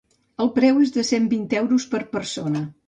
[0.45, 2.69] El preu és de cent vint euros per persona.